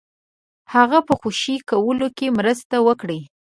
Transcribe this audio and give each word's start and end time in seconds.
هغه 0.73 0.99
په 1.07 1.13
خوشي 1.21 1.55
کولو 1.69 2.07
کې 2.17 2.27
مرسته 2.37 2.75
وکړي. 2.87 3.21